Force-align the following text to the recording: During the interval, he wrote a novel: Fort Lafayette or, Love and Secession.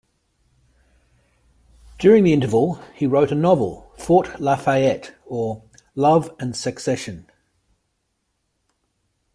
During 1.99 2.23
the 2.23 2.33
interval, 2.33 2.81
he 2.95 3.05
wrote 3.05 3.31
a 3.31 3.35
novel: 3.35 3.91
Fort 3.99 4.39
Lafayette 4.41 5.13
or, 5.27 5.61
Love 5.93 6.35
and 6.39 6.55
Secession. 6.55 7.27